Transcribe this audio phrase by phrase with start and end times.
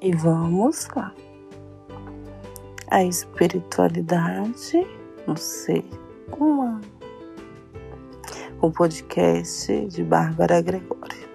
[0.00, 1.12] E vamos lá.
[2.88, 4.86] A espiritualidade
[5.26, 5.84] no ser
[6.38, 6.82] humano.
[8.62, 11.28] O podcast de Bárbara Gregório.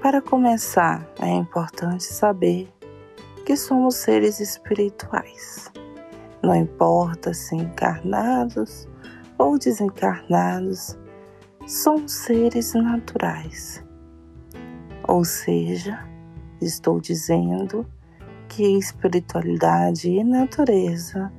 [0.00, 2.72] Para começar, é importante saber
[3.44, 5.72] que somos seres espirituais.
[6.40, 8.88] Não importa se encarnados
[9.38, 10.96] ou desencarnados,
[11.66, 13.84] somos seres naturais.
[15.08, 16.11] Ou seja,
[16.62, 17.86] estou dizendo
[18.48, 21.32] que espiritualidade e natureza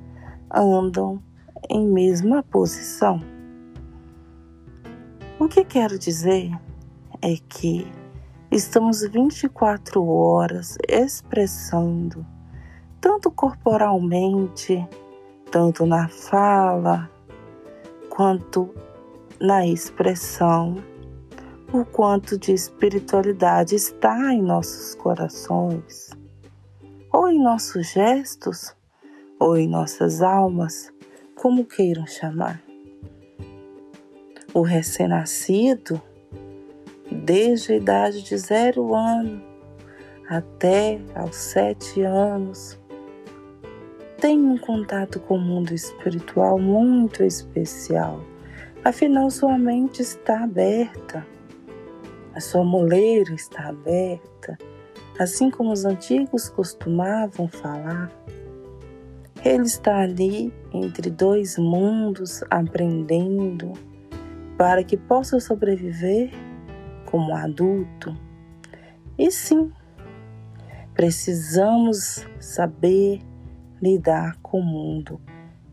[0.54, 1.22] andam
[1.70, 3.22] em mesma posição.
[5.40, 6.52] O que quero dizer
[7.22, 7.88] é que
[8.52, 12.26] estamos 24 horas expressando,
[13.02, 14.88] tanto corporalmente,
[15.51, 17.10] tanto na fala,
[18.10, 18.70] quanto
[19.40, 20.77] na expressão,
[21.74, 26.12] o quanto de espiritualidade está em nossos corações,
[27.12, 28.76] ou em nossos gestos,
[29.40, 30.94] ou em nossas almas,
[31.35, 32.62] como queiram chamar.
[34.54, 35.99] O recém-nascido
[37.12, 39.41] desde a idade de zero ano
[40.29, 42.79] até aos sete anos,
[44.20, 48.24] tem um contato com o mundo espiritual muito especial.
[48.84, 51.26] Afinal, sua mente está aberta,
[52.35, 54.57] a sua moleira está aberta,
[55.20, 58.12] assim como os antigos costumavam falar.
[59.45, 63.73] Ele está ali entre dois mundos aprendendo
[64.57, 66.31] para que possa sobreviver
[67.06, 68.17] como adulto.
[69.17, 69.72] E sim,
[70.94, 73.22] precisamos saber
[73.81, 75.19] lidar com o mundo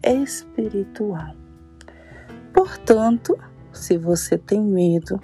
[0.03, 1.35] espiritual.
[2.53, 3.39] Portanto,
[3.73, 5.21] se você tem medo,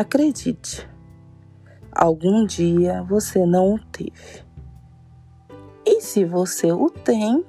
[0.00, 0.88] acredite,
[1.90, 4.46] algum dia você não o teve.
[5.84, 7.44] E se você o tem,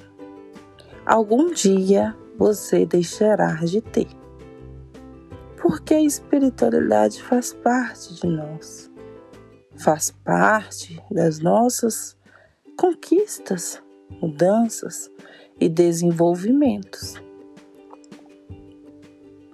[1.06, 4.08] algum dia você deixará de ter
[5.62, 8.90] porque a espiritualidade faz parte de nós,
[9.76, 12.18] faz parte das nossas
[12.78, 13.80] conquistas,
[14.22, 15.12] mudanças
[15.60, 17.16] e desenvolvimentos.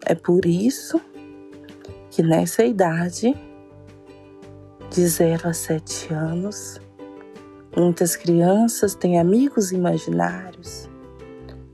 [0.05, 1.14] É por isso que
[2.21, 3.35] nessa idade,
[4.89, 6.79] de 0 a 7 anos,
[7.75, 10.89] muitas crianças têm amigos imaginários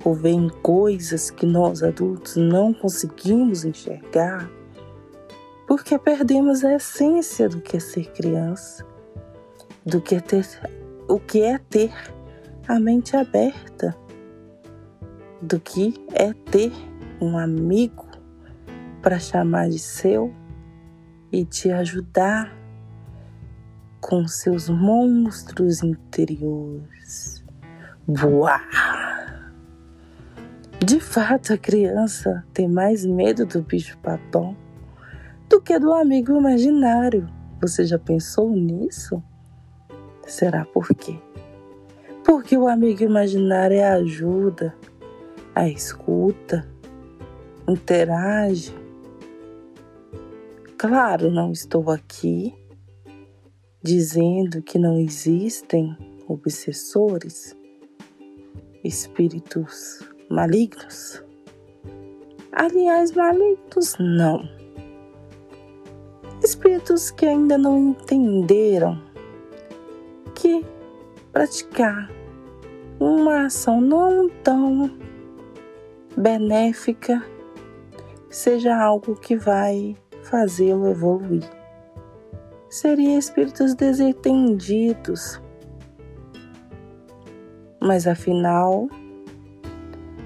[0.03, 4.50] ou veem coisas que nós adultos não conseguimos enxergar,
[5.68, 8.85] porque perdemos a essência do que é ser criança,
[9.85, 10.46] do que é ter,
[11.08, 11.94] o que é ter
[12.68, 13.96] a mente aberta,
[15.41, 16.72] do que é ter
[17.22, 18.10] um amigo
[19.01, 20.34] para chamar de seu
[21.31, 22.56] e te ajudar
[24.00, 27.44] com seus monstros interiores.
[28.07, 28.59] Boa!
[30.84, 34.57] De fato, a criança tem mais medo do bicho-papão
[35.47, 37.29] do que do amigo imaginário.
[37.61, 39.22] Você já pensou nisso?
[40.25, 41.19] Será por quê?
[42.23, 44.73] Porque o amigo imaginário é a ajuda,
[45.53, 46.67] a escuta,
[47.67, 48.81] interage.
[50.81, 52.56] Claro, não estou aqui
[53.84, 55.96] dizendo que não existem
[56.28, 57.56] obsessores,
[58.84, 61.24] espíritos malignos?
[62.52, 64.50] Aliás, malignos não.
[66.44, 69.00] Espíritos que ainda não entenderam
[70.34, 70.66] que
[71.31, 72.09] praticar
[73.00, 74.90] uma ação não tão
[76.18, 77.24] benéfica
[78.31, 79.96] seja algo que vai
[80.31, 81.44] fazê-lo evoluir.
[82.69, 85.41] Seria espíritos desentendidos.
[87.82, 88.88] Mas afinal,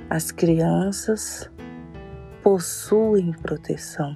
[0.09, 1.49] as crianças
[2.43, 4.15] possuem proteção.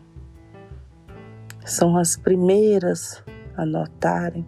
[1.66, 3.24] São as primeiras
[3.58, 4.46] a notarem,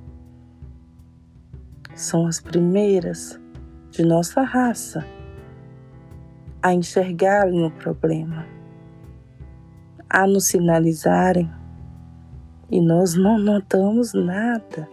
[1.96, 3.40] são as primeiras
[3.90, 5.04] de nossa raça
[6.62, 8.46] a enxergarem o problema,
[10.12, 11.50] a nos sinalizarem
[12.70, 14.88] e nós não notamos nada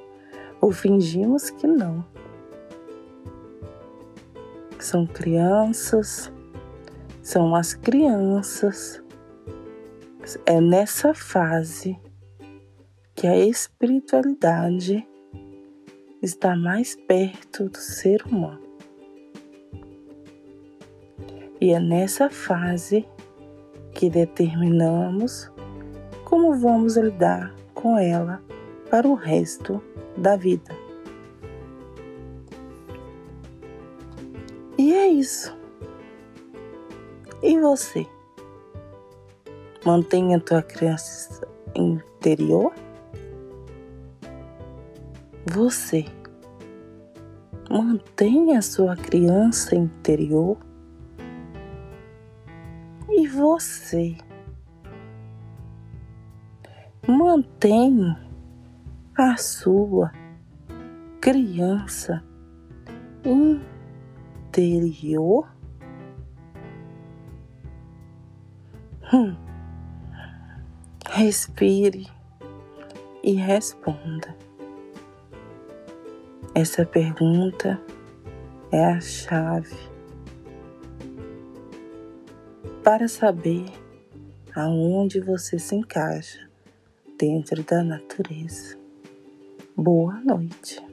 [0.60, 2.04] ou fingimos que não.
[4.78, 6.32] São crianças
[7.28, 9.02] são as crianças.
[10.46, 11.94] É nessa fase
[13.14, 15.06] que a espiritualidade
[16.22, 18.66] está mais perto do ser humano.
[21.60, 23.06] E é nessa fase
[23.98, 25.50] que determinamos
[26.24, 28.40] como vamos lidar com ela
[28.88, 29.82] para o resto
[30.16, 30.72] da vida.
[34.78, 35.52] E é isso.
[37.42, 38.06] E você?
[39.84, 42.72] Mantenha a tua criança interior?
[45.44, 46.04] Você
[47.68, 50.67] mantenha a sua criança interior?
[53.28, 54.16] Você
[57.06, 58.16] mantém
[59.16, 60.10] a sua
[61.20, 62.24] criança
[64.46, 65.46] interior?
[69.12, 69.36] Hum.
[71.10, 72.06] Respire
[73.22, 74.34] e responda.
[76.54, 77.78] Essa pergunta
[78.72, 79.97] é a chave
[82.82, 83.66] para saber
[84.54, 86.48] aonde você se encaixa
[87.18, 88.76] dentro da natureza.
[89.76, 90.87] Boa noite.